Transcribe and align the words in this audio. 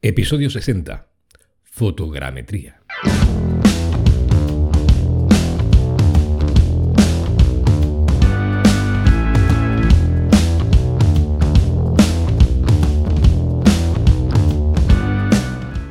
Episodio 0.00 0.48
60. 0.48 1.08
Fotogrametría. 1.64 2.80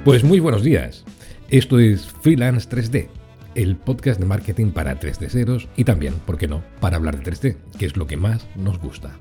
Pues 0.06 0.24
muy 0.24 0.40
buenos 0.40 0.64
días. 0.64 1.04
Esto 1.50 1.78
es 1.80 2.08
Freelance 2.08 2.70
3D, 2.70 3.10
el 3.56 3.76
podcast 3.76 4.22
de 4.22 4.26
marketing 4.26 4.72
para 4.72 4.98
3D 4.98 5.28
ceros 5.28 5.68
y 5.76 5.84
también, 5.84 6.14
¿por 6.26 6.38
qué 6.38 6.48
no?, 6.48 6.64
para 6.80 6.96
hablar 6.96 7.22
de 7.22 7.30
3D, 7.30 7.58
que 7.78 7.86
es 7.86 7.98
lo 7.98 8.08
que 8.08 8.16
más 8.16 8.48
nos 8.56 8.80
gusta. 8.80 9.20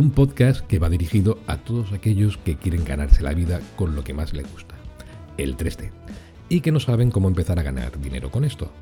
Un 0.00 0.12
podcast 0.12 0.66
que 0.66 0.78
va 0.78 0.88
dirigido 0.88 1.40
a 1.46 1.58
todos 1.58 1.92
aquellos 1.92 2.38
que 2.38 2.56
quieren 2.56 2.86
ganarse 2.86 3.22
la 3.22 3.34
vida 3.34 3.60
con 3.76 3.94
lo 3.94 4.02
que 4.02 4.14
más 4.14 4.32
les 4.32 4.50
gusta, 4.50 4.74
el 5.36 5.58
3D, 5.58 5.90
y 6.48 6.62
que 6.62 6.72
no 6.72 6.80
saben 6.80 7.10
cómo 7.10 7.28
empezar 7.28 7.58
a 7.58 7.62
ganar 7.62 8.00
dinero 8.00 8.30
con 8.30 8.46
esto. 8.46 8.72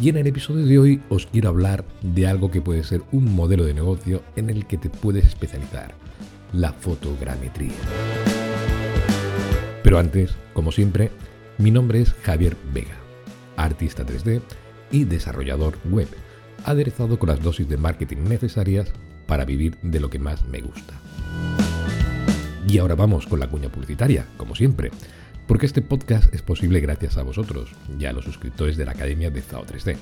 Y 0.00 0.08
en 0.08 0.16
el 0.16 0.26
episodio 0.26 0.66
de 0.66 0.76
hoy 0.80 1.02
os 1.08 1.26
quiero 1.26 1.50
hablar 1.50 1.84
de 2.02 2.26
algo 2.26 2.50
que 2.50 2.60
puede 2.60 2.82
ser 2.82 3.02
un 3.12 3.32
modelo 3.32 3.62
de 3.62 3.74
negocio 3.74 4.24
en 4.34 4.50
el 4.50 4.66
que 4.66 4.76
te 4.76 4.90
puedes 4.90 5.24
especializar, 5.24 5.94
la 6.52 6.72
fotogrametría. 6.72 7.70
Pero 9.84 10.00
antes, 10.00 10.34
como 10.52 10.72
siempre, 10.72 11.12
mi 11.58 11.70
nombre 11.70 12.00
es 12.00 12.12
Javier 12.24 12.56
Vega, 12.74 12.98
artista 13.56 14.04
3D 14.04 14.42
y 14.90 15.04
desarrollador 15.04 15.78
web, 15.88 16.08
aderezado 16.64 17.20
con 17.20 17.28
las 17.28 17.40
dosis 17.40 17.68
de 17.68 17.76
marketing 17.76 18.24
necesarias 18.24 18.92
para 19.30 19.44
vivir 19.44 19.78
de 19.80 20.00
lo 20.00 20.10
que 20.10 20.18
más 20.18 20.44
me 20.48 20.60
gusta. 20.60 20.92
Y 22.66 22.78
ahora 22.78 22.96
vamos 22.96 23.28
con 23.28 23.38
la 23.38 23.46
cuña 23.46 23.68
publicitaria, 23.68 24.26
como 24.36 24.56
siempre, 24.56 24.90
porque 25.46 25.66
este 25.66 25.82
podcast 25.82 26.34
es 26.34 26.42
posible 26.42 26.80
gracias 26.80 27.16
a 27.16 27.22
vosotros 27.22 27.70
y 27.96 28.06
a 28.06 28.12
los 28.12 28.24
suscriptores 28.24 28.76
de 28.76 28.86
la 28.86 28.90
Academia 28.90 29.30
de 29.30 29.40
ZAO 29.40 29.64
3D, 29.64 29.96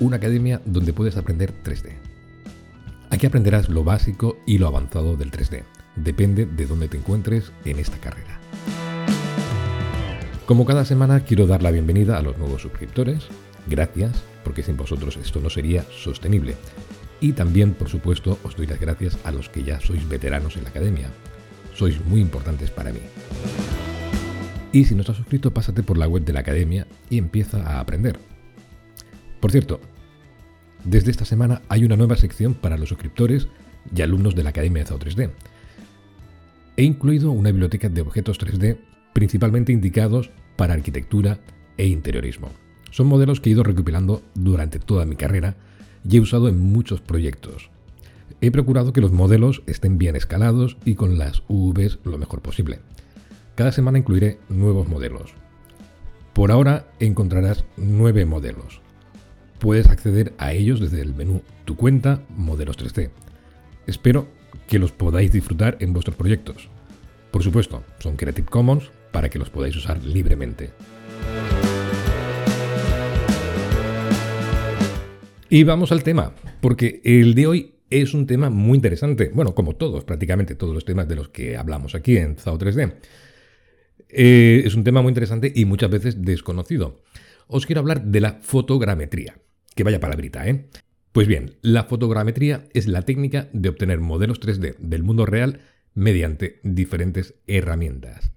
una 0.00 0.16
academia 0.16 0.60
donde 0.64 0.92
puedes 0.92 1.16
aprender 1.16 1.54
3D. 1.62 1.92
Aquí 3.10 3.26
aprenderás 3.26 3.68
lo 3.68 3.84
básico 3.84 4.36
y 4.48 4.58
lo 4.58 4.66
avanzado 4.66 5.16
del 5.16 5.30
3D, 5.30 5.62
depende 5.94 6.44
de 6.44 6.66
dónde 6.66 6.88
te 6.88 6.96
encuentres 6.96 7.52
en 7.64 7.78
esta 7.78 7.98
carrera. 7.98 8.40
Como 10.44 10.66
cada 10.66 10.84
semana 10.84 11.20
quiero 11.20 11.46
dar 11.46 11.62
la 11.62 11.70
bienvenida 11.70 12.18
a 12.18 12.22
los 12.22 12.36
nuevos 12.36 12.62
suscriptores, 12.62 13.28
gracias, 13.68 14.24
porque 14.42 14.64
sin 14.64 14.76
vosotros 14.76 15.16
esto 15.18 15.38
no 15.38 15.50
sería 15.50 15.84
sostenible 15.84 16.56
y 17.20 17.32
también, 17.32 17.74
por 17.74 17.88
supuesto, 17.88 18.38
os 18.42 18.56
doy 18.56 18.66
las 18.66 18.80
gracias 18.80 19.18
a 19.24 19.30
los 19.30 19.48
que 19.48 19.62
ya 19.62 19.80
sois 19.80 20.08
veteranos 20.08 20.56
en 20.56 20.64
la 20.64 20.70
academia. 20.70 21.08
Sois 21.74 22.04
muy 22.06 22.20
importantes 22.20 22.70
para 22.70 22.92
mí. 22.92 23.00
Y 24.72 24.84
si 24.84 24.94
no 24.94 25.00
estás 25.00 25.16
suscrito, 25.16 25.52
pásate 25.52 25.82
por 25.82 25.98
la 25.98 26.08
web 26.08 26.24
de 26.24 26.32
la 26.32 26.40
academia 26.40 26.86
y 27.10 27.18
empieza 27.18 27.62
a 27.62 27.80
aprender. 27.80 28.18
Por 29.40 29.50
cierto, 29.50 29.80
desde 30.84 31.10
esta 31.10 31.24
semana 31.24 31.62
hay 31.68 31.84
una 31.84 31.96
nueva 31.96 32.16
sección 32.16 32.54
para 32.54 32.78
los 32.78 32.88
suscriptores 32.88 33.48
y 33.94 34.02
alumnos 34.02 34.34
de 34.34 34.42
la 34.42 34.50
Academia 34.50 34.82
de 34.82 34.88
ZAO 34.88 34.98
3D. 34.98 35.30
He 36.76 36.84
incluido 36.84 37.32
una 37.32 37.50
biblioteca 37.50 37.88
de 37.88 38.00
objetos 38.00 38.38
3D 38.38 38.78
principalmente 39.12 39.72
indicados 39.72 40.30
para 40.56 40.74
arquitectura 40.74 41.40
e 41.76 41.86
interiorismo. 41.86 42.50
Son 42.90 43.06
modelos 43.06 43.40
que 43.40 43.50
he 43.50 43.52
ido 43.52 43.62
recopilando 43.62 44.22
durante 44.34 44.78
toda 44.78 45.04
mi 45.04 45.16
carrera 45.16 45.56
y 46.08 46.16
he 46.16 46.20
usado 46.20 46.48
en 46.48 46.58
muchos 46.58 47.00
proyectos. 47.00 47.70
He 48.40 48.50
procurado 48.50 48.92
que 48.92 49.00
los 49.00 49.12
modelos 49.12 49.62
estén 49.66 49.98
bien 49.98 50.16
escalados 50.16 50.76
y 50.84 50.94
con 50.94 51.18
las 51.18 51.42
UVs 51.48 51.98
lo 52.04 52.16
mejor 52.16 52.40
posible. 52.40 52.80
Cada 53.54 53.72
semana 53.72 53.98
incluiré 53.98 54.38
nuevos 54.48 54.88
modelos. 54.88 55.34
Por 56.32 56.50
ahora 56.50 56.86
encontrarás 57.00 57.64
nueve 57.76 58.24
modelos. 58.24 58.80
Puedes 59.58 59.88
acceder 59.88 60.32
a 60.38 60.52
ellos 60.52 60.80
desde 60.80 61.02
el 61.02 61.14
menú 61.14 61.42
Tu 61.66 61.76
cuenta 61.76 62.22
Modelos 62.34 62.78
3D. 62.78 63.10
Espero 63.86 64.28
que 64.66 64.78
los 64.78 64.92
podáis 64.92 65.32
disfrutar 65.32 65.76
en 65.80 65.92
vuestros 65.92 66.16
proyectos. 66.16 66.70
Por 67.30 67.42
supuesto, 67.42 67.84
son 67.98 68.16
Creative 68.16 68.48
Commons 68.48 68.90
para 69.12 69.28
que 69.28 69.38
los 69.38 69.50
podáis 69.50 69.76
usar 69.76 70.02
libremente. 70.02 70.70
Y 75.52 75.64
vamos 75.64 75.90
al 75.90 76.04
tema, 76.04 76.32
porque 76.60 77.00
el 77.02 77.34
de 77.34 77.48
hoy 77.48 77.74
es 77.90 78.14
un 78.14 78.28
tema 78.28 78.50
muy 78.50 78.76
interesante. 78.76 79.32
Bueno, 79.34 79.52
como 79.52 79.74
todos, 79.74 80.04
prácticamente 80.04 80.54
todos 80.54 80.72
los 80.72 80.84
temas 80.84 81.08
de 81.08 81.16
los 81.16 81.30
que 81.30 81.56
hablamos 81.56 81.96
aquí 81.96 82.18
en 82.18 82.36
ZAO 82.36 82.56
3D. 82.56 82.94
Eh, 84.10 84.62
es 84.64 84.76
un 84.76 84.84
tema 84.84 85.02
muy 85.02 85.10
interesante 85.10 85.52
y 85.52 85.64
muchas 85.64 85.90
veces 85.90 86.22
desconocido. 86.22 87.02
Os 87.48 87.66
quiero 87.66 87.80
hablar 87.80 88.04
de 88.04 88.20
la 88.20 88.38
fotogrametría. 88.42 89.38
Que 89.74 89.82
vaya 89.82 89.98
palabrita, 89.98 90.46
¿eh? 90.46 90.66
Pues 91.10 91.26
bien, 91.26 91.56
la 91.62 91.82
fotogrametría 91.82 92.68
es 92.72 92.86
la 92.86 93.02
técnica 93.02 93.48
de 93.52 93.70
obtener 93.70 93.98
modelos 93.98 94.40
3D 94.40 94.76
del 94.78 95.02
mundo 95.02 95.26
real 95.26 95.62
mediante 95.94 96.60
diferentes 96.62 97.34
herramientas. 97.48 98.30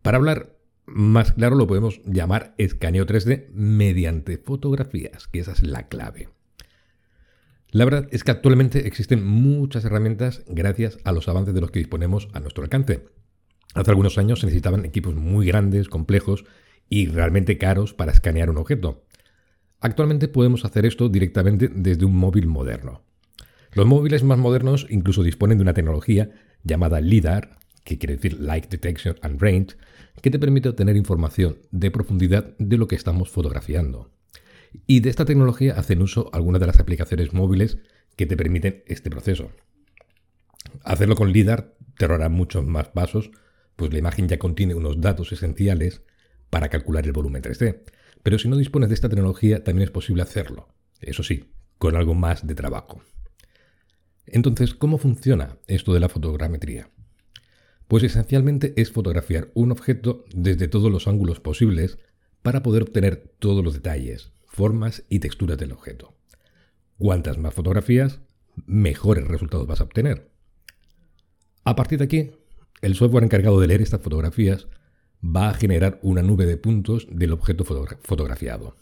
Para 0.00 0.18
hablar 0.18 0.56
más 0.86 1.32
claro 1.32 1.56
lo 1.56 1.66
podemos 1.66 2.00
llamar 2.04 2.54
escaneo 2.56 3.04
3D 3.04 3.48
mediante 3.50 4.38
fotografías, 4.38 5.26
que 5.26 5.40
esa 5.40 5.50
es 5.50 5.64
la 5.64 5.88
clave. 5.88 6.28
La 7.76 7.84
verdad 7.84 8.08
es 8.10 8.24
que 8.24 8.30
actualmente 8.30 8.86
existen 8.88 9.22
muchas 9.22 9.84
herramientas 9.84 10.42
gracias 10.48 10.96
a 11.04 11.12
los 11.12 11.28
avances 11.28 11.52
de 11.52 11.60
los 11.60 11.70
que 11.70 11.78
disponemos 11.78 12.26
a 12.32 12.40
nuestro 12.40 12.64
alcance. 12.64 13.04
Hace 13.74 13.90
algunos 13.90 14.16
años 14.16 14.40
se 14.40 14.46
necesitaban 14.46 14.86
equipos 14.86 15.14
muy 15.14 15.46
grandes, 15.46 15.90
complejos 15.90 16.46
y 16.88 17.08
realmente 17.08 17.58
caros 17.58 17.92
para 17.92 18.12
escanear 18.12 18.48
un 18.48 18.56
objeto. 18.56 19.04
Actualmente 19.78 20.26
podemos 20.26 20.64
hacer 20.64 20.86
esto 20.86 21.10
directamente 21.10 21.68
desde 21.70 22.06
un 22.06 22.16
móvil 22.16 22.46
moderno. 22.46 23.02
Los 23.72 23.84
móviles 23.84 24.24
más 24.24 24.38
modernos 24.38 24.86
incluso 24.88 25.22
disponen 25.22 25.58
de 25.58 25.62
una 25.62 25.74
tecnología 25.74 26.30
llamada 26.64 27.02
LIDAR, 27.02 27.58
que 27.84 27.98
quiere 27.98 28.16
decir 28.16 28.40
Light 28.40 28.70
Detection 28.70 29.16
and 29.20 29.38
Range, 29.38 29.76
que 30.22 30.30
te 30.30 30.38
permite 30.38 30.70
obtener 30.70 30.96
información 30.96 31.58
de 31.72 31.90
profundidad 31.90 32.56
de 32.58 32.78
lo 32.78 32.88
que 32.88 32.96
estamos 32.96 33.28
fotografiando. 33.28 34.15
Y 34.86 35.00
de 35.00 35.10
esta 35.10 35.24
tecnología 35.24 35.74
hacen 35.74 36.02
uso 36.02 36.30
algunas 36.32 36.60
de 36.60 36.66
las 36.66 36.80
aplicaciones 36.80 37.32
móviles 37.32 37.78
que 38.16 38.26
te 38.26 38.36
permiten 38.36 38.82
este 38.86 39.10
proceso. 39.10 39.50
Hacerlo 40.82 41.14
con 41.14 41.32
LIDAR 41.32 41.74
te 41.96 42.04
ahorrará 42.04 42.28
muchos 42.28 42.64
más 42.66 42.88
pasos, 42.88 43.30
pues 43.76 43.92
la 43.92 43.98
imagen 43.98 44.28
ya 44.28 44.38
contiene 44.38 44.74
unos 44.74 45.00
datos 45.00 45.32
esenciales 45.32 46.02
para 46.50 46.68
calcular 46.68 47.04
el 47.04 47.12
volumen 47.12 47.42
3D. 47.42 47.82
Pero 48.22 48.38
si 48.38 48.48
no 48.48 48.56
dispones 48.56 48.88
de 48.88 48.94
esta 48.94 49.08
tecnología, 49.08 49.62
también 49.62 49.84
es 49.84 49.90
posible 49.90 50.22
hacerlo. 50.22 50.68
Eso 51.00 51.22
sí, 51.22 51.52
con 51.78 51.96
algo 51.96 52.14
más 52.14 52.46
de 52.46 52.54
trabajo. 52.54 53.02
Entonces, 54.26 54.74
¿cómo 54.74 54.98
funciona 54.98 55.58
esto 55.66 55.94
de 55.94 56.00
la 56.00 56.08
fotogrametría? 56.08 56.90
Pues 57.86 58.02
esencialmente 58.02 58.74
es 58.76 58.90
fotografiar 58.90 59.50
un 59.54 59.70
objeto 59.70 60.24
desde 60.34 60.66
todos 60.66 60.90
los 60.90 61.06
ángulos 61.06 61.38
posibles 61.38 61.98
para 62.42 62.62
poder 62.62 62.82
obtener 62.82 63.32
todos 63.38 63.64
los 63.64 63.74
detalles, 63.74 64.32
formas 64.56 65.04
y 65.10 65.18
texturas 65.18 65.58
del 65.58 65.72
objeto. 65.72 66.14
Cuantas 66.96 67.36
más 67.36 67.52
fotografías, 67.52 68.20
mejores 68.64 69.28
resultados 69.28 69.66
vas 69.66 69.80
a 69.80 69.84
obtener. 69.84 70.30
A 71.62 71.76
partir 71.76 71.98
de 71.98 72.06
aquí, 72.06 72.30
el 72.80 72.94
software 72.94 73.24
encargado 73.24 73.60
de 73.60 73.66
leer 73.66 73.82
estas 73.82 74.00
fotografías 74.00 74.66
va 75.22 75.50
a 75.50 75.54
generar 75.54 75.98
una 76.02 76.22
nube 76.22 76.46
de 76.46 76.56
puntos 76.56 77.06
del 77.10 77.32
objeto 77.32 77.64
fotografiado. 77.64 78.76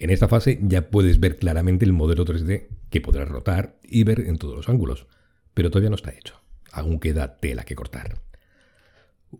En 0.00 0.10
esta 0.10 0.26
fase 0.26 0.58
ya 0.62 0.90
puedes 0.90 1.20
ver 1.20 1.36
claramente 1.36 1.84
el 1.84 1.92
modelo 1.92 2.24
3D 2.24 2.66
que 2.90 3.00
podrás 3.00 3.28
rotar 3.28 3.78
y 3.84 4.02
ver 4.02 4.20
en 4.20 4.36
todos 4.36 4.56
los 4.56 4.68
ángulos, 4.68 5.06
pero 5.54 5.70
todavía 5.70 5.90
no 5.90 5.96
está 5.96 6.10
hecho. 6.10 6.40
Aún 6.72 6.98
queda 6.98 7.36
tela 7.36 7.62
que 7.62 7.76
cortar. 7.76 8.20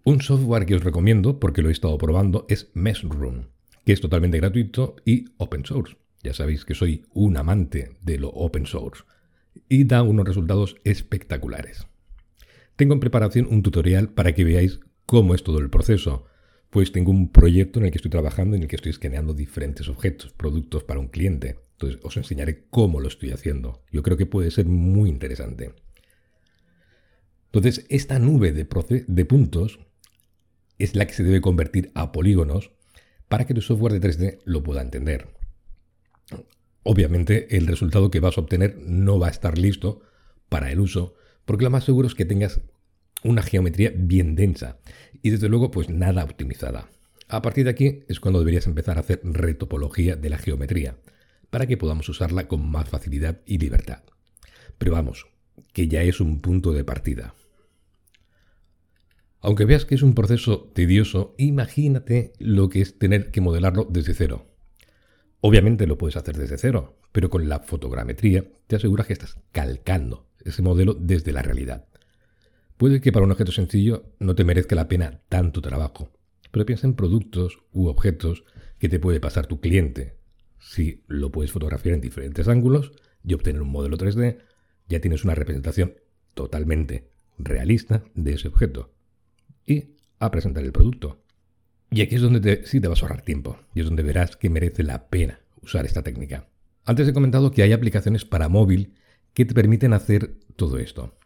Un 0.04 0.20
software 0.20 0.66
que 0.66 0.76
os 0.76 0.84
recomiendo, 0.84 1.40
porque 1.40 1.62
lo 1.62 1.68
he 1.68 1.72
estado 1.72 1.98
probando, 1.98 2.46
es 2.48 2.70
Meshroom 2.74 3.46
que 3.86 3.92
es 3.92 4.00
totalmente 4.00 4.38
gratuito 4.38 4.96
y 5.04 5.26
open 5.36 5.64
source. 5.64 5.96
Ya 6.24 6.34
sabéis 6.34 6.64
que 6.64 6.74
soy 6.74 7.06
un 7.14 7.36
amante 7.36 7.96
de 8.02 8.18
lo 8.18 8.30
open 8.30 8.66
source 8.66 9.04
y 9.68 9.84
da 9.84 10.02
unos 10.02 10.26
resultados 10.26 10.74
espectaculares. 10.82 11.86
Tengo 12.74 12.94
en 12.94 13.00
preparación 13.00 13.46
un 13.48 13.62
tutorial 13.62 14.08
para 14.08 14.34
que 14.34 14.42
veáis 14.42 14.80
cómo 15.06 15.36
es 15.36 15.44
todo 15.44 15.60
el 15.60 15.70
proceso, 15.70 16.26
pues 16.68 16.90
tengo 16.90 17.12
un 17.12 17.30
proyecto 17.30 17.78
en 17.78 17.86
el 17.86 17.92
que 17.92 17.98
estoy 17.98 18.10
trabajando 18.10 18.56
en 18.56 18.62
el 18.62 18.68
que 18.68 18.74
estoy 18.74 18.90
escaneando 18.90 19.34
diferentes 19.34 19.88
objetos, 19.88 20.32
productos 20.32 20.82
para 20.82 20.98
un 20.98 21.06
cliente. 21.06 21.60
Entonces 21.74 22.00
os 22.02 22.16
enseñaré 22.16 22.66
cómo 22.70 22.98
lo 22.98 23.06
estoy 23.06 23.30
haciendo. 23.30 23.84
Yo 23.92 24.02
creo 24.02 24.16
que 24.16 24.26
puede 24.26 24.50
ser 24.50 24.66
muy 24.66 25.08
interesante. 25.08 25.74
Entonces, 27.52 27.86
esta 27.88 28.18
nube 28.18 28.52
de, 28.52 28.66
de 29.06 29.24
puntos 29.24 29.78
es 30.76 30.96
la 30.96 31.06
que 31.06 31.14
se 31.14 31.22
debe 31.22 31.40
convertir 31.40 31.92
a 31.94 32.10
polígonos 32.10 32.72
para 33.28 33.46
que 33.46 33.54
tu 33.54 33.60
software 33.60 33.92
de 33.92 34.00
3D 34.00 34.38
lo 34.44 34.62
pueda 34.62 34.82
entender. 34.82 35.28
Obviamente 36.82 37.56
el 37.56 37.66
resultado 37.66 38.10
que 38.10 38.20
vas 38.20 38.38
a 38.38 38.40
obtener 38.40 38.78
no 38.78 39.18
va 39.18 39.28
a 39.28 39.30
estar 39.30 39.58
listo 39.58 40.02
para 40.48 40.70
el 40.70 40.80
uso, 40.80 41.14
porque 41.44 41.64
lo 41.64 41.70
más 41.70 41.84
seguro 41.84 42.06
es 42.06 42.14
que 42.14 42.24
tengas 42.24 42.60
una 43.24 43.42
geometría 43.42 43.92
bien 43.94 44.36
densa 44.36 44.78
y 45.22 45.30
desde 45.30 45.48
luego 45.48 45.70
pues 45.70 45.88
nada 45.88 46.22
optimizada. 46.24 46.88
A 47.28 47.42
partir 47.42 47.64
de 47.64 47.70
aquí 47.70 48.04
es 48.06 48.20
cuando 48.20 48.38
deberías 48.38 48.66
empezar 48.66 48.98
a 48.98 49.00
hacer 49.00 49.20
retopología 49.24 50.14
de 50.14 50.30
la 50.30 50.38
geometría, 50.38 50.96
para 51.50 51.66
que 51.66 51.76
podamos 51.76 52.08
usarla 52.08 52.46
con 52.46 52.68
más 52.68 52.88
facilidad 52.88 53.40
y 53.46 53.58
libertad. 53.58 54.02
Pero 54.78 54.92
vamos, 54.92 55.26
que 55.72 55.88
ya 55.88 56.02
es 56.02 56.20
un 56.20 56.40
punto 56.40 56.72
de 56.72 56.84
partida. 56.84 57.34
Aunque 59.40 59.64
veas 59.64 59.84
que 59.84 59.94
es 59.94 60.02
un 60.02 60.14
proceso 60.14 60.70
tedioso, 60.74 61.34
imagínate 61.38 62.32
lo 62.38 62.68
que 62.68 62.80
es 62.80 62.98
tener 62.98 63.30
que 63.30 63.40
modelarlo 63.40 63.86
desde 63.88 64.14
cero. 64.14 64.46
Obviamente 65.40 65.86
lo 65.86 65.98
puedes 65.98 66.16
hacer 66.16 66.36
desde 66.36 66.58
cero, 66.58 66.98
pero 67.12 67.30
con 67.30 67.48
la 67.48 67.60
fotogrametría 67.60 68.44
te 68.66 68.76
aseguras 68.76 69.06
que 69.06 69.12
estás 69.12 69.38
calcando 69.52 70.26
ese 70.44 70.62
modelo 70.62 70.94
desde 70.94 71.32
la 71.32 71.42
realidad. 71.42 71.86
Puede 72.76 73.00
que 73.00 73.12
para 73.12 73.24
un 73.24 73.32
objeto 73.32 73.52
sencillo 73.52 74.12
no 74.18 74.34
te 74.34 74.44
merezca 74.44 74.74
la 74.74 74.88
pena 74.88 75.22
tanto 75.28 75.62
trabajo, 75.62 76.10
pero 76.50 76.66
piensa 76.66 76.86
en 76.86 76.94
productos 76.94 77.58
u 77.72 77.86
objetos 77.86 78.44
que 78.78 78.88
te 78.88 78.98
puede 78.98 79.20
pasar 79.20 79.46
tu 79.46 79.60
cliente. 79.60 80.16
Si 80.58 81.04
lo 81.06 81.30
puedes 81.30 81.52
fotografiar 81.52 81.94
en 81.94 82.00
diferentes 82.00 82.48
ángulos 82.48 82.92
y 83.24 83.34
obtener 83.34 83.62
un 83.62 83.70
modelo 83.70 83.96
3D, 83.96 84.38
ya 84.88 85.00
tienes 85.00 85.24
una 85.24 85.34
representación 85.34 85.94
totalmente 86.34 87.10
realista 87.38 88.04
de 88.14 88.34
ese 88.34 88.48
objeto. 88.48 88.95
Y 89.66 89.96
a 90.18 90.30
presentar 90.30 90.64
el 90.64 90.72
producto. 90.72 91.22
Y 91.90 92.00
aquí 92.02 92.16
es 92.16 92.22
donde 92.22 92.66
sí 92.66 92.80
te 92.80 92.88
vas 92.88 93.02
a 93.02 93.06
ahorrar 93.06 93.22
tiempo 93.22 93.58
y 93.74 93.80
es 93.80 93.86
donde 93.86 94.02
verás 94.02 94.36
que 94.36 94.50
merece 94.50 94.82
la 94.82 95.08
pena 95.08 95.40
usar 95.62 95.84
esta 95.86 96.02
técnica. 96.02 96.48
Antes 96.84 97.08
he 97.08 97.12
comentado 97.12 97.50
que 97.50 97.62
hay 97.62 97.72
aplicaciones 97.72 98.24
para 98.24 98.48
móvil 98.48 98.94
que 99.34 99.44
te 99.44 99.54
permiten 99.54 99.92
hacer 99.92 100.36
todo 100.56 100.78
esto. 100.78 101.18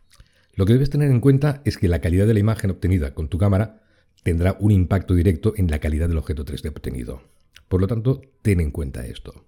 Lo 0.55 0.67
que 0.67 0.73
debes 0.73 0.91
tener 0.91 1.11
en 1.11 1.21
cuenta 1.21 1.63
es 1.65 1.79
que 1.79 1.89
la 1.89 2.01
calidad 2.01 2.27
de 2.27 2.35
la 2.35 2.41
imagen 2.41 2.71
obtenida 2.71 3.15
con 3.15 3.29
tu 3.29 3.39
cámara 3.39 3.83
tendrá 4.23 4.57
un 4.61 4.71
impacto 4.71 5.15
directo 5.15 5.55
en 5.57 5.71
la 5.71 5.79
calidad 5.79 6.09
del 6.09 6.19
objeto 6.19 6.45
3D 6.45 6.69
obtenido. 6.69 7.23
Por 7.69 7.81
lo 7.81 7.87
tanto, 7.87 8.21
ten 8.43 8.61
en 8.61 8.71
cuenta 8.71 9.07
esto. 9.07 9.47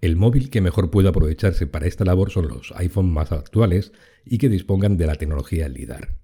El 0.00 0.16
móvil 0.16 0.50
que 0.50 0.60
mejor 0.60 0.90
puede 0.90 1.08
aprovecharse 1.08 1.66
para 1.66 1.86
esta 1.86 2.04
labor 2.04 2.30
son 2.30 2.48
los 2.48 2.72
iPhone 2.76 3.12
más 3.12 3.30
actuales 3.32 3.92
y 4.24 4.38
que 4.38 4.48
dispongan 4.48 4.96
de 4.96 5.06
la 5.06 5.14
tecnología 5.14 5.68
LIDAR. 5.68 6.16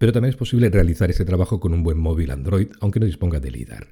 Pero 0.00 0.14
también 0.14 0.30
es 0.30 0.36
posible 0.36 0.70
realizar 0.70 1.10
ese 1.10 1.26
trabajo 1.26 1.60
con 1.60 1.74
un 1.74 1.82
buen 1.82 1.98
móvil 1.98 2.30
Android, 2.30 2.68
aunque 2.80 2.98
no 2.98 3.04
disponga 3.04 3.38
de 3.38 3.50
LIDAR. 3.50 3.88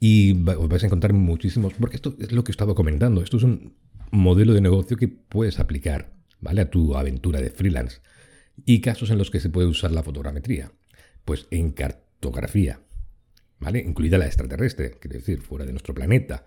Y 0.00 0.32
os 0.32 0.68
vais 0.70 0.82
a 0.82 0.86
encontrar 0.86 1.12
muchísimos, 1.12 1.74
porque 1.74 1.96
esto 1.96 2.16
es 2.18 2.32
lo 2.32 2.44
que 2.44 2.50
estaba 2.50 2.74
comentando, 2.74 3.20
esto 3.20 3.36
es 3.36 3.42
un 3.42 3.76
modelo 4.10 4.54
de 4.54 4.62
negocio 4.62 4.96
que 4.96 5.06
puedes 5.06 5.60
aplicar 5.60 6.14
¿vale? 6.40 6.62
a 6.62 6.70
tu 6.70 6.96
aventura 6.96 7.42
de 7.42 7.50
freelance. 7.50 8.00
Y 8.64 8.80
casos 8.80 9.10
en 9.10 9.18
los 9.18 9.30
que 9.30 9.38
se 9.38 9.50
puede 9.50 9.68
usar 9.68 9.92
la 9.92 10.02
fotogrametría. 10.02 10.72
Pues 11.26 11.46
en 11.50 11.72
cartografía, 11.72 12.80
¿vale? 13.60 13.80
Incluida 13.80 14.16
la 14.16 14.24
extraterrestre, 14.24 14.92
quiere 14.92 15.18
decir, 15.18 15.42
fuera 15.42 15.66
de 15.66 15.72
nuestro 15.72 15.92
planeta. 15.92 16.46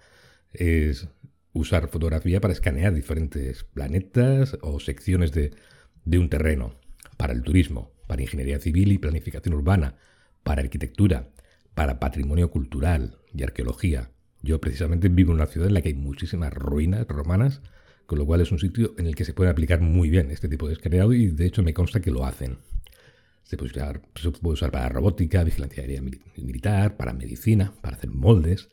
Es 0.54 1.08
usar 1.54 1.88
fotografía 1.88 2.42
para 2.42 2.54
escanear 2.54 2.96
diferentes 2.96 3.64
planetas 3.64 4.58
o 4.64 4.80
secciones 4.80 5.34
de, 5.34 5.52
un 6.18 6.30
terreno, 6.30 6.80
para 7.16 7.34
el 7.34 7.44
turismo, 7.44 7.92
para 8.08 8.22
ingeniería 8.22 8.60
civil 8.60 8.92
y 8.92 8.98
planificación 8.98 9.54
urbana, 9.54 9.96
para 10.44 10.62
arquitectura, 10.62 11.30
para 11.76 12.00
patrimonio 12.00 12.50
cultural 12.50 13.20
y 13.34 13.44
arqueología. 13.44 14.10
Yo 14.42 14.60
precisamente 14.60 15.10
vivo 15.10 15.32
en 15.32 15.38
una 15.38 15.46
ciudad 15.46 15.68
en 15.68 15.74
la 15.74 15.82
que 15.82 15.90
hay 15.90 15.94
muchísimas 15.94 16.54
ruinas 16.54 17.08
romanas, 17.08 17.62
con 18.06 18.18
lo 18.18 18.26
cual 18.26 18.42
es 18.42 18.52
un 18.52 18.60
sitio 18.60 18.96
en 18.98 19.08
el 19.08 19.16
que 19.16 19.26
se 19.26 19.34
puede 19.34 19.52
aplicar 19.52 19.82
muy 19.82 20.10
bien 20.10 20.32
este 20.32 20.48
tipo 20.48 20.68
de 20.68 20.74
escaneado 20.74 21.14
y 21.14 21.28
de 21.28 21.46
hecho 21.46 21.64
me 21.64 21.74
consta 21.74 22.00
que 22.00 22.12
lo 22.12 22.26
hacen. 22.26 22.58
Se 23.44 23.58
puede 23.58 23.72
usar, 23.72 24.02
se 24.16 24.32
puede 24.32 24.54
usar 24.54 24.72
para 24.72 24.90
robótica, 24.90 25.44
vigilancia 25.44 25.84
militar, 26.38 26.98
para 26.98 27.14
medicina, 27.14 27.74
para 27.82 27.98
hacer 27.98 28.10
moldes, 28.10 28.70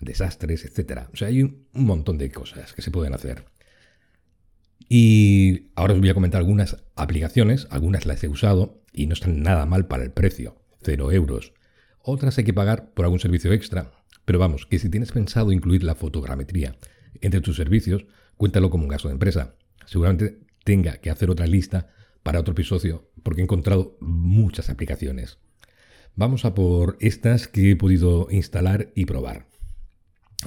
desastres, 0.00 0.64
etc. 0.64 1.08
O 1.12 1.16
sea, 1.16 1.28
hay 1.28 1.42
un, 1.42 1.66
montón 1.72 2.18
de 2.18 2.30
cosas 2.30 2.72
que 2.72 2.82
se 2.82 2.90
pueden 2.90 3.14
hacer. 3.14 3.44
Y 4.88 5.70
ahora 5.74 5.94
os 5.94 6.00
voy 6.00 6.08
a 6.08 6.14
comentar 6.14 6.40
algunas 6.40 6.84
aplicaciones, 6.96 7.66
algunas 7.70 8.06
las 8.06 8.22
he 8.22 8.28
usado 8.28 8.82
y 8.92 9.06
no 9.06 9.14
están 9.14 9.42
nada 9.42 9.66
mal 9.66 9.86
para 9.86 10.02
el 10.02 10.12
precio, 10.12 10.56
0 10.82 11.12
euros. 11.12 11.52
Otras 12.00 12.36
hay 12.38 12.44
que 12.44 12.54
pagar 12.54 12.92
por 12.92 13.04
algún 13.04 13.20
servicio 13.20 13.52
extra, 13.52 13.92
pero 14.24 14.38
vamos, 14.38 14.66
que 14.66 14.78
si 14.78 14.88
tienes 14.88 15.12
pensado 15.12 15.52
incluir 15.52 15.82
la 15.84 15.94
fotogrametría 15.94 16.76
entre 17.20 17.40
tus 17.40 17.56
servicios, 17.56 18.06
cuéntalo 18.36 18.70
como 18.70 18.84
un 18.84 18.90
gasto 18.90 19.08
de 19.08 19.14
empresa. 19.14 19.54
Seguramente 19.86 20.40
tenga 20.64 20.98
que 20.98 21.10
hacer 21.10 21.30
otra 21.30 21.46
lista 21.46 21.90
para 22.22 22.40
otro 22.40 22.52
episodio 22.52 23.10
porque 23.22 23.40
he 23.40 23.44
encontrado 23.44 23.96
muchas 24.00 24.70
aplicaciones. 24.70 25.38
Vamos 26.14 26.44
a 26.44 26.54
por 26.54 26.96
estas 27.00 27.48
que 27.48 27.70
he 27.70 27.76
podido 27.76 28.28
instalar 28.30 28.92
y 28.94 29.06
probar. 29.06 29.46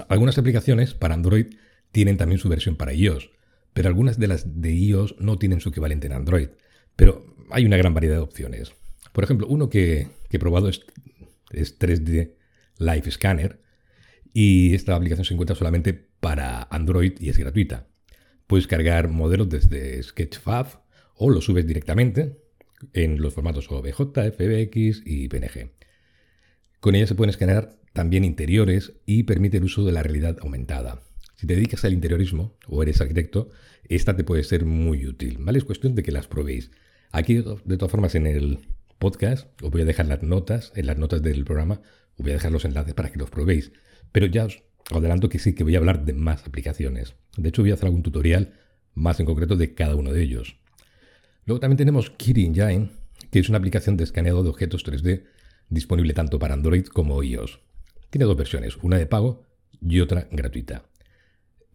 Algunas 0.10 0.38
aplicaciones 0.38 0.94
para 0.94 1.16
Android 1.16 1.48
tienen 1.92 2.18
también 2.18 2.40
su 2.40 2.50
versión 2.50 2.76
para 2.76 2.94
iOS, 2.94 3.32
pero 3.75 3.89
algunas 3.89 4.18
de 4.18 4.27
las 4.27 4.62
de 4.62 4.72
iOS 4.74 5.16
no 5.19 5.38
tienen 5.38 5.60
su 5.60 5.68
equivalente 5.68 6.07
en 6.07 6.13
Android. 6.13 6.48
Pero 6.95 7.36
hay 7.51 7.66
una 7.66 7.75
gran 7.75 7.94
variedad 7.94 8.16
de 8.16 8.22
opciones. 8.22 8.72
Por 9.12 9.25
ejemplo, 9.25 9.48
uno 9.48 9.69
que, 9.69 10.07
he 10.30 10.39
probado 10.39 10.69
es, 10.69 10.86
3D 11.51 12.31
Live 12.80 13.12
Scanner 13.12 13.60
y 14.31 14.74
esta 14.75 14.95
aplicación 14.95 15.25
se 15.25 15.33
encuentra 15.33 15.57
solamente 15.57 15.94
para 15.94 16.63
Android 16.72 17.16
y 17.19 17.27
es 17.27 17.38
gratuita. 17.38 17.86
Puedes 18.48 18.66
cargar 18.66 19.10
modelos 19.10 19.50
desde 19.50 20.01
Sketchfab 20.01 20.68
o 21.16 21.30
los 21.30 21.44
subes 21.44 21.68
directamente 21.68 22.39
en 22.94 23.22
los 23.22 23.33
formatos 23.33 23.69
OBJ, 23.69 24.13
FBX 24.13 25.04
y 25.06 25.27
PNG. 25.27 25.72
Con 26.80 26.95
ella 26.95 27.07
se 27.07 27.16
pueden 27.16 27.31
escanear 27.31 27.75
también 27.92 28.24
interiores 28.24 28.94
y 29.06 29.24
permite 29.24 29.57
el 29.57 29.66
uso 29.66 29.83
de 29.83 29.92
la 29.92 30.01
realidad 30.01 30.38
aumentada. 30.39 31.01
Dedicas 31.45 31.86
al 31.86 31.94
interiorismo 31.94 32.57
o 32.68 32.81
eres 32.81 33.01
arquitecto, 33.01 33.51
esta 33.88 34.15
te 34.15 34.24
puede 34.24 34.44
ser 34.44 34.65
muy 34.65 35.06
útil, 35.06 35.38
¿vale? 35.39 35.59
Es 35.59 35.63
cuestión 35.63 35.94
de 35.94 36.01
que 36.01 36.12
las 36.12 36.25
probéis. 36.25 36.71
Aquí, 37.12 37.36
de 37.36 37.77
todas 37.77 37.92
formas, 37.92 38.15
en 38.15 38.25
el 38.25 38.65
podcast 38.97 39.47
os 39.62 39.69
voy 39.69 39.83
a 39.83 39.86
dejar 39.86 40.07
las 40.07 40.24
notas, 40.24 40.71
en 40.75 40.88
las 40.88 40.97
notas 40.97 41.21
del 41.21 41.45
programa, 41.45 41.81
os 42.15 42.24
voy 42.24 42.31
a 42.31 42.33
dejar 42.33 42.51
los 42.51 42.65
enlaces 42.65 42.95
para 42.95 43.12
que 43.12 43.19
los 43.19 43.30
probéis. 43.30 43.71
Pero 44.12 44.25
ya 44.25 44.45
os 44.45 44.63
adelanto 44.89 45.30
que 45.30 45.38
sí, 45.38 45.53
que 45.53 45.63
voy 45.63 45.75
a 45.75 45.77
hablar 45.77 46.03
de 46.03 46.13
más 46.13 46.47
aplicaciones. 46.47 47.13
De 47.38 47.50
hecho, 47.50 47.62
voy 47.62 47.69
a 47.69 47.75
hacer 47.75 47.86
algún 47.86 48.01
tutorial 48.01 48.56
más 48.95 49.19
en 49.19 49.27
concreto 49.27 49.56
de 49.56 49.75
cada 49.75 49.95
uno 49.95 50.12
de 50.12 50.24
ellos. 50.24 50.57
Luego 51.45 51.59
también 51.59 51.77
tenemos 51.77 52.09
Kiri 52.09 52.44
Engine, 52.44 52.89
que 53.30 53.38
es 53.38 53.50
una 53.50 53.59
aplicación 53.59 53.98
de 53.98 54.03
escaneado 54.03 54.41
de 54.41 54.50
objetos 54.50 54.83
3D 54.83 55.25
disponible 55.69 56.15
tanto 56.15 56.39
para 56.39 56.56
Android 56.56 56.88
como 56.88 57.22
iOS. 57.22 57.60
Tiene 58.10 58.25
dos 58.25 58.36
versiones, 58.36 58.77
una 58.81 58.98
de 58.98 59.05
pago 59.05 59.43
y 59.79 60.00
otra 60.00 60.27
gratuita. 60.31 60.86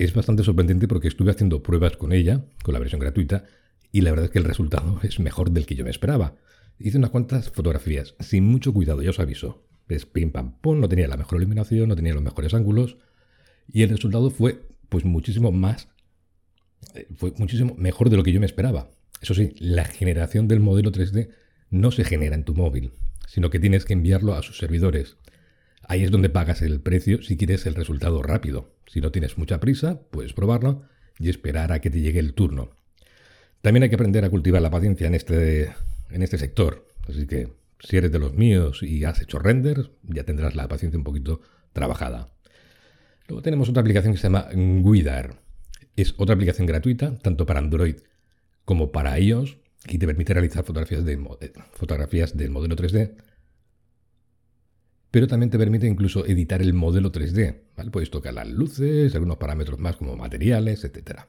Es 0.00 0.14
bastante 0.14 0.44
sorprendente 0.44 0.88
porque 0.88 1.08
estuve 1.08 1.30
haciendo 1.30 1.62
pruebas 1.62 1.98
con 1.98 2.14
ella, 2.14 2.46
con 2.62 2.72
la 2.72 2.78
versión 2.78 3.02
gratuita, 3.02 3.44
y 3.92 4.00
la 4.00 4.08
verdad 4.08 4.24
es 4.24 4.30
que 4.30 4.38
el 4.38 4.46
resultado 4.46 4.98
es 5.02 5.20
mejor 5.20 5.50
del 5.50 5.66
que 5.66 5.74
yo 5.74 5.84
me 5.84 5.90
esperaba. 5.90 6.36
Hice 6.78 6.96
unas 6.96 7.10
cuantas 7.10 7.50
fotografías, 7.50 8.14
sin 8.18 8.44
mucho 8.44 8.72
cuidado, 8.72 9.02
ya 9.02 9.10
os 9.10 9.20
aviso. 9.20 9.62
Es 9.90 10.06
pim 10.06 10.32
pam 10.32 10.58
pum, 10.58 10.80
no 10.80 10.88
tenía 10.88 11.06
la 11.06 11.18
mejor 11.18 11.36
iluminación, 11.36 11.90
no 11.90 11.96
tenía 11.96 12.14
los 12.14 12.22
mejores 12.22 12.54
ángulos, 12.54 12.96
y 13.70 13.82
el 13.82 13.90
resultado 13.90 14.30
fue 14.30 14.62
pues 14.88 15.04
muchísimo 15.04 15.52
más, 15.52 15.88
eh, 16.94 17.06
fue 17.14 17.34
muchísimo 17.36 17.74
mejor 17.76 18.08
de 18.08 18.16
lo 18.16 18.22
que 18.22 18.32
yo 18.32 18.40
me 18.40 18.46
esperaba. 18.46 18.88
Eso 19.20 19.34
sí, 19.34 19.52
la 19.58 19.84
generación 19.84 20.48
del 20.48 20.60
modelo 20.60 20.92
3D 20.92 21.28
no 21.68 21.90
se 21.90 22.04
genera 22.04 22.36
en 22.36 22.44
tu 22.44 22.54
móvil, 22.54 22.92
sino 23.28 23.50
que 23.50 23.60
tienes 23.60 23.84
que 23.84 23.92
enviarlo 23.92 24.32
a 24.32 24.42
sus 24.42 24.56
servidores. 24.56 25.18
Ahí 25.90 26.04
es 26.04 26.12
donde 26.12 26.28
pagas 26.28 26.62
el 26.62 26.80
precio 26.80 27.20
si 27.20 27.36
quieres 27.36 27.66
el 27.66 27.74
resultado 27.74 28.22
rápido. 28.22 28.76
Si 28.86 29.00
no 29.00 29.10
tienes 29.10 29.36
mucha 29.38 29.58
prisa, 29.58 30.00
puedes 30.12 30.34
probarlo 30.34 30.84
y 31.18 31.30
esperar 31.30 31.72
a 31.72 31.80
que 31.80 31.90
te 31.90 32.00
llegue 32.00 32.20
el 32.20 32.32
turno. 32.32 32.70
También 33.60 33.82
hay 33.82 33.88
que 33.88 33.96
aprender 33.96 34.24
a 34.24 34.30
cultivar 34.30 34.62
la 34.62 34.70
paciencia 34.70 35.08
en 35.08 35.16
este, 35.16 35.74
en 36.10 36.22
este 36.22 36.38
sector. 36.38 36.86
Así 37.08 37.26
que 37.26 37.48
si 37.80 37.96
eres 37.96 38.12
de 38.12 38.20
los 38.20 38.34
míos 38.34 38.84
y 38.84 39.02
has 39.02 39.20
hecho 39.20 39.40
render, 39.40 39.90
ya 40.04 40.22
tendrás 40.22 40.54
la 40.54 40.68
paciencia 40.68 40.96
un 40.96 41.02
poquito 41.02 41.40
trabajada. 41.72 42.28
Luego 43.26 43.42
tenemos 43.42 43.68
otra 43.68 43.80
aplicación 43.80 44.12
que 44.12 44.20
se 44.20 44.28
llama 44.28 44.46
Guidar. 44.54 45.40
Es 45.96 46.14
otra 46.18 46.36
aplicación 46.36 46.68
gratuita, 46.68 47.18
tanto 47.18 47.46
para 47.46 47.58
Android 47.58 47.96
como 48.64 48.92
para 48.92 49.18
iOS, 49.18 49.56
y 49.88 49.98
te 49.98 50.06
permite 50.06 50.34
realizar 50.34 50.62
fotografías, 50.62 51.04
de, 51.04 51.18
fotografías 51.72 52.36
del 52.36 52.50
modelo 52.50 52.76
3D 52.76 53.10
pero 55.10 55.26
también 55.26 55.50
te 55.50 55.58
permite 55.58 55.86
incluso 55.86 56.26
editar 56.26 56.62
el 56.62 56.72
modelo 56.72 57.10
3D. 57.10 57.62
Puedes 57.90 58.10
tocar 58.10 58.34
las 58.34 58.48
luces, 58.48 59.14
algunos 59.14 59.38
parámetros 59.38 59.78
más 59.78 59.96
como 59.96 60.16
materiales, 60.16 60.84
etc. 60.84 61.22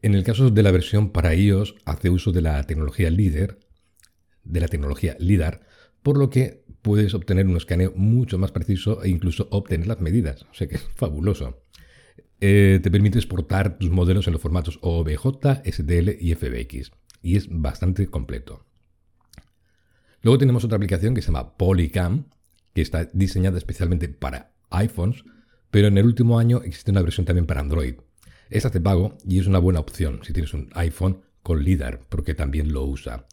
En 0.00 0.14
el 0.14 0.24
caso 0.24 0.50
de 0.50 0.62
la 0.62 0.70
versión 0.70 1.10
para 1.10 1.34
iOS, 1.34 1.74
hace 1.84 2.10
uso 2.10 2.32
de 2.32 2.42
la 2.42 2.62
tecnología 2.64 3.10
LIDAR, 3.10 3.58
de 4.44 4.60
la 4.60 4.68
tecnología 4.68 5.16
LIDAR, 5.18 5.62
por 6.02 6.18
lo 6.18 6.30
que 6.30 6.64
puedes 6.80 7.14
obtener 7.14 7.46
un 7.46 7.56
escaneo 7.56 7.92
mucho 7.94 8.38
más 8.38 8.50
preciso 8.50 9.02
e 9.02 9.08
incluso 9.08 9.48
obtener 9.50 9.86
las 9.86 10.00
medidas. 10.00 10.42
O 10.50 10.54
sea 10.54 10.66
que 10.66 10.76
es 10.76 10.82
fabuloso. 10.96 11.62
Eh, 12.40 12.80
te 12.82 12.90
permite 12.90 13.18
exportar 13.18 13.78
tus 13.78 13.90
modelos 13.90 14.26
en 14.26 14.32
los 14.32 14.42
formatos 14.42 14.78
OBJ, 14.82 15.62
STL 15.64 16.16
y 16.18 16.34
FBX. 16.34 16.90
Y 17.22 17.36
es 17.36 17.46
bastante 17.48 18.08
completo. 18.08 18.66
Luego 20.22 20.38
tenemos 20.38 20.64
otra 20.64 20.76
aplicación 20.76 21.14
que 21.14 21.22
se 21.22 21.28
llama 21.28 21.56
Polycam, 21.56 22.26
que 22.74 22.82
está 22.82 23.08
diseñada 23.12 23.58
especialmente 23.58 24.08
para 24.08 24.52
iPhones, 24.70 25.24
pero 25.70 25.88
en 25.88 25.98
el 25.98 26.06
último 26.06 26.38
año 26.38 26.62
existe 26.62 26.90
una 26.90 27.02
versión 27.02 27.26
también 27.26 27.46
para 27.46 27.60
Android. 27.60 27.94
Esta 28.50 28.70
te 28.70 28.80
pago 28.80 29.16
y 29.26 29.38
es 29.38 29.46
una 29.46 29.58
buena 29.58 29.80
opción 29.80 30.20
si 30.22 30.32
tienes 30.32 30.52
un 30.54 30.68
iPhone 30.74 31.22
con 31.42 31.64
LIDAR, 31.64 32.00
porque 32.08 32.34
también 32.34 32.72
lo 32.72 32.84
usa. 32.84 33.26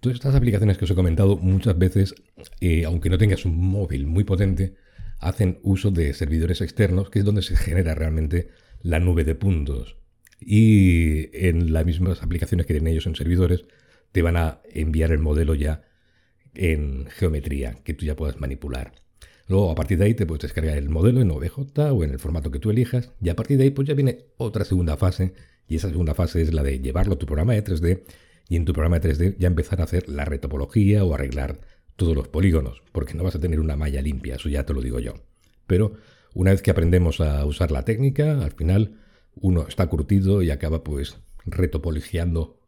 Todas 0.00 0.16
estas 0.16 0.34
aplicaciones 0.34 0.76
que 0.76 0.84
os 0.84 0.90
he 0.90 0.94
comentado 0.94 1.36
muchas 1.36 1.78
veces, 1.78 2.14
eh, 2.60 2.84
aunque 2.84 3.08
no 3.08 3.18
tengas 3.18 3.44
un 3.44 3.56
móvil 3.56 4.06
muy 4.06 4.24
potente, 4.24 4.74
hacen 5.18 5.58
uso 5.62 5.90
de 5.90 6.12
servidores 6.12 6.60
externos, 6.60 7.10
que 7.10 7.20
es 7.20 7.24
donde 7.24 7.42
se 7.42 7.56
genera 7.56 7.94
realmente 7.94 8.50
la 8.82 9.00
nube 9.00 9.24
de 9.24 9.34
puntos. 9.34 9.96
Y 10.38 11.28
en 11.32 11.72
las 11.72 11.86
mismas 11.86 12.22
aplicaciones 12.22 12.66
que 12.66 12.74
tienen 12.74 12.92
ellos 12.92 13.06
en 13.06 13.16
servidores, 13.16 13.64
te 14.12 14.22
van 14.22 14.36
a 14.36 14.60
enviar 14.72 15.12
el 15.12 15.18
modelo 15.18 15.54
ya 15.54 15.82
en 16.56 17.06
geometría, 17.06 17.76
que 17.84 17.94
tú 17.94 18.04
ya 18.04 18.16
puedas 18.16 18.40
manipular. 18.40 18.92
Luego, 19.48 19.70
a 19.70 19.74
partir 19.74 19.98
de 19.98 20.06
ahí, 20.06 20.14
te 20.14 20.26
puedes 20.26 20.42
descargar 20.42 20.76
el 20.76 20.88
modelo 20.88 21.20
en 21.20 21.30
OBJ 21.30 21.78
o 21.92 22.04
en 22.04 22.10
el 22.10 22.18
formato 22.18 22.50
que 22.50 22.58
tú 22.58 22.70
elijas, 22.70 23.12
y 23.22 23.28
a 23.28 23.36
partir 23.36 23.58
de 23.58 23.64
ahí, 23.64 23.70
pues 23.70 23.86
ya 23.86 23.94
viene 23.94 24.26
otra 24.36 24.64
segunda 24.64 24.96
fase, 24.96 25.34
y 25.68 25.76
esa 25.76 25.88
segunda 25.88 26.14
fase 26.14 26.42
es 26.42 26.52
la 26.52 26.62
de 26.62 26.80
llevarlo 26.80 27.14
a 27.14 27.18
tu 27.18 27.26
programa 27.26 27.54
de 27.54 27.64
3D, 27.64 28.02
y 28.48 28.56
en 28.56 28.64
tu 28.64 28.72
programa 28.72 28.98
de 28.98 29.10
3D 29.10 29.36
ya 29.38 29.48
empezar 29.48 29.80
a 29.80 29.84
hacer 29.84 30.08
la 30.08 30.24
retopología 30.24 31.04
o 31.04 31.14
arreglar 31.14 31.60
todos 31.96 32.14
los 32.14 32.28
polígonos, 32.28 32.82
porque 32.92 33.14
no 33.14 33.24
vas 33.24 33.36
a 33.36 33.40
tener 33.40 33.60
una 33.60 33.76
malla 33.76 34.02
limpia, 34.02 34.36
eso 34.36 34.48
ya 34.48 34.64
te 34.66 34.74
lo 34.74 34.80
digo 34.80 35.00
yo. 35.00 35.14
Pero 35.66 35.94
una 36.34 36.50
vez 36.50 36.62
que 36.62 36.70
aprendemos 36.70 37.20
a 37.20 37.44
usar 37.44 37.70
la 37.70 37.84
técnica, 37.84 38.44
al 38.44 38.52
final 38.52 38.98
uno 39.34 39.66
está 39.66 39.86
curtido 39.86 40.42
y 40.42 40.50
acaba 40.50 40.84
pues 40.84 41.18
retopoligiando 41.44 42.58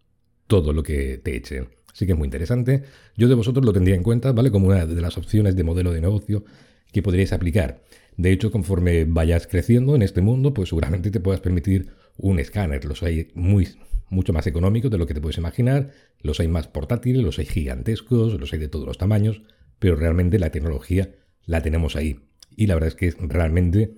todo 0.47 0.73
lo 0.73 0.83
que 0.83 1.19
te 1.19 1.37
echen. 1.37 1.69
Así 1.93 2.07
que 2.07 2.13
es 2.13 2.19
muy 2.19 2.27
interesante. 2.27 2.85
Yo 3.17 3.29
de 3.29 3.35
vosotros 3.35 3.65
lo 3.65 3.73
tendría 3.73 3.95
en 3.95 4.03
cuenta, 4.03 4.33
¿vale? 4.33 4.51
Como 4.51 4.69
una 4.69 4.87
de 4.87 5.01
las 5.01 5.19
opciones 5.19 5.57
de 5.57 5.65
modelo 5.65 5.93
de 5.93 6.01
negocio 6.01 6.45
que 6.93 7.03
podríais 7.03 7.33
aplicar. 7.33 7.83
De 8.17 8.33
hecho, 8.33 8.51
conforme 8.51 9.05
vayas 9.05 9.47
creciendo 9.47 9.95
en 9.95 10.03
este 10.03 10.21
mundo, 10.21 10.53
pues 10.53 10.71
seguramente 10.71 11.11
te 11.11 11.21
puedas 11.21 11.41
permitir 11.41 11.89
un 12.17 12.41
escáner. 12.41 12.85
Los 12.85 13.03
hay 13.03 13.29
muy, 13.35 13.69
mucho 14.11 14.33
más 14.33 14.47
económicos 14.47 14.91
de 14.91 14.99
lo 14.99 15.07
que 15.07 15.15
te 15.15 15.21
puedes 15.21 15.39
imaginar. 15.39 15.93
Los 16.21 16.41
hay 16.41 16.49
más 16.49 16.67
portátiles, 16.67 17.23
los 17.23 17.39
hay 17.39 17.47
gigantescos, 17.47 18.39
los 18.39 18.53
hay 18.53 18.59
de 18.59 18.69
todos 18.69 18.87
los 18.87 18.99
tamaños. 18.99 19.43
Pero 19.79 19.97
realmente 19.97 20.39
la 20.39 20.51
tecnología 20.51 21.15
la 21.47 21.63
tenemos 21.63 21.97
ahí. 21.97 22.21
Y 22.57 22.67
la 22.67 22.75
verdad 22.75 22.89
es 22.89 22.95
que 22.97 23.07
es 23.07 23.17
realmente 23.21 23.95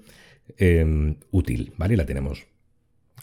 em, 0.58 1.16
útil, 1.30 1.72
¿vale? 1.78 1.96
La 1.96 2.04
tenemos 2.04 2.46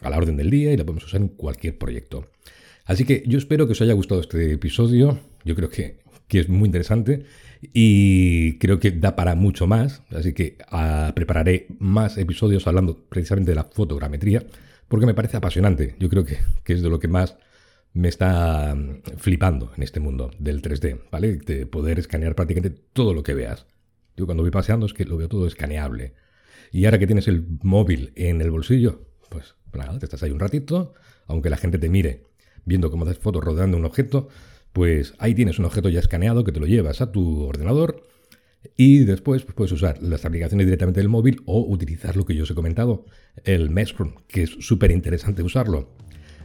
a 0.02 0.10
la 0.10 0.18
orden 0.18 0.38
del 0.38 0.50
día 0.50 0.74
y 0.74 0.78
la 0.78 0.84
podemos 0.84 1.06
usar 1.06 1.22
en 1.22 1.28
cualquier 1.30 1.78
proyecto. 1.78 2.32
Así 2.88 3.04
que 3.04 3.24
yo 3.28 3.38
espero 3.38 3.68
que 3.68 3.74
os 3.74 3.82
haya 3.82 3.94
gustado 3.94 4.22
este 4.22 4.54
episodio. 4.54 5.20
Yo 5.44 5.56
creo 5.56 5.70
que, 5.70 6.00
es 6.30 6.50
muy 6.50 6.66
interesante 6.68 7.26
y 7.74 8.58
creo 8.60 8.80
que 8.80 8.92
da 8.92 9.16
para 9.16 9.36
mucho 9.36 9.68
más. 9.68 10.04
Así 10.10 10.34
que 10.34 10.58
ah, 10.72 11.12
prepararé 11.14 11.68
más 11.80 12.18
episodios 12.18 12.66
hablando 12.66 12.98
precisamente 13.10 13.52
de 13.52 13.56
la 13.56 13.66
fotogrametría 13.66 14.46
porque 14.88 15.06
me 15.06 15.14
parece 15.14 15.36
apasionante. 15.36 15.96
Yo 16.00 16.10
creo 16.10 16.24
que, 16.24 16.38
es 16.66 16.82
de 16.82 16.90
lo 16.90 17.00
que 17.00 17.10
más 17.10 17.38
me 17.94 18.08
está 18.08 18.74
mm, 18.74 19.02
flipando 19.18 19.74
en 19.76 19.84
este 19.84 20.00
mundo 20.00 20.32
del 20.40 20.62
3D, 20.62 21.02
¿vale? 21.12 21.36
De 21.36 21.66
poder 21.66 22.00
escanear 22.00 22.36
prácticamente 22.36 22.82
todo 22.94 23.14
lo 23.14 23.22
que 23.22 23.34
veas. 23.34 23.66
Yo 24.16 24.26
cuando 24.26 24.44
voy 24.44 24.52
paseando 24.52 24.86
es 24.86 24.94
que 24.94 25.04
lo 25.04 25.18
veo 25.18 25.28
todo 25.28 25.46
escaneable. 25.46 26.14
Y 26.72 26.86
ahora 26.86 27.00
que 27.00 27.08
tienes 27.08 27.28
el 27.28 27.46
móvil 27.64 28.14
en 28.16 28.42
el 28.42 28.50
bolsillo, 28.50 29.10
pues 29.30 29.56
nada, 29.74 30.00
te 30.00 30.06
estás 30.06 30.24
ahí 30.24 30.32
un 30.32 30.40
ratito, 30.40 30.94
aunque 31.28 31.50
la 31.50 31.58
gente 31.58 31.80
te 31.80 31.90
mire 31.90 32.27
viendo 32.68 32.92
cómo 32.92 33.06
haces 33.06 33.18
fotos 33.18 33.44
rodeando 33.44 33.78
un 33.78 33.86
objeto, 33.86 34.28
pues 34.74 35.16
ahí 35.18 35.34
tienes 35.34 35.58
un 35.58 35.66
objeto 35.66 35.90
ya 35.90 36.00
escaneado 36.00 36.44
que 36.44 36.52
te 36.52 36.60
lo 36.60 36.68
llevas 36.68 37.02
a 37.02 37.12
tu 37.12 37.42
ordenador 37.42 38.04
y 38.76 39.00
después 39.06 39.44
pues, 39.44 39.56
puedes 39.56 39.72
usar 39.72 40.02
las 40.02 40.26
aplicaciones 40.26 40.68
directamente 40.68 41.00
del 41.00 41.10
móvil 41.10 41.42
o 41.46 41.62
utilizar 41.62 42.16
lo 42.16 42.26
que 42.26 42.36
yo 42.36 42.44
os 42.44 42.52
he 42.52 42.56
comentado, 42.56 43.06
el 43.44 43.70
Meshroom, 43.70 44.16
que 44.28 44.44
es 44.44 44.52
súper 44.60 44.92
interesante 44.92 45.42
usarlo. 45.42 45.90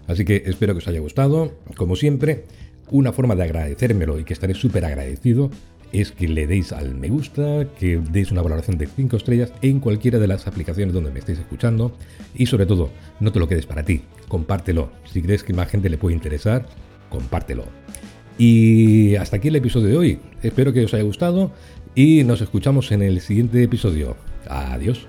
Así 0.07 0.25
que 0.25 0.43
espero 0.47 0.75
que 0.75 0.79
os 0.79 0.88
haya 0.88 1.00
gustado. 1.00 1.59
Como 1.76 1.97
siempre, 1.97 2.45
una 2.91 3.12
forma 3.12 3.35
de 3.35 3.45
agradecérmelo 3.45 4.19
y 4.19 4.25
que 4.25 4.33
estaré 4.33 4.55
súper 4.55 4.85
agradecido 4.85 5.50
es 5.93 6.13
que 6.13 6.29
le 6.29 6.47
deis 6.47 6.73
al 6.73 6.95
me 6.95 7.09
gusta, 7.09 7.67
que 7.79 7.99
deis 8.11 8.31
una 8.31 8.43
valoración 8.43 8.79
de 8.79 8.87
5 8.87 9.17
estrellas 9.17 9.53
en 9.63 9.81
cualquiera 9.81 10.19
de 10.19 10.27
las 10.27 10.47
aplicaciones 10.47 10.95
donde 10.95 11.11
me 11.11 11.19
estéis 11.19 11.39
escuchando 11.39 11.93
y 12.35 12.47
sobre 12.47 12.67
todo, 12.67 12.91
no 13.21 13.33
te 13.33 13.39
lo 13.39 13.49
quedes 13.49 13.67
para 13.67 13.85
ti, 13.85 14.03
compártelo. 14.29 14.91
Si 15.05 15.23
crees 15.23 15.45
que 15.45 15.53
más 15.53 15.69
gente 15.69 15.91
le 15.91 15.99
puede 15.99 16.15
interesar, 16.15 16.67
compártelo. 17.11 17.65
Y 18.39 19.15
hasta 19.17 19.37
aquí 19.37 19.49
el 19.49 19.57
episodio 19.57 19.89
de 19.89 19.97
hoy. 19.97 20.19
Espero 20.43 20.73
que 20.73 20.85
os 20.85 20.95
haya 20.95 21.05
gustado 21.05 21.53
y 21.95 22.25
nos 22.25 22.41
escuchamos 22.41 22.91
en 22.93 23.03
el 23.03 23.21
siguiente 23.21 23.63
episodio. 23.63 24.17
Adiós. 24.49 25.07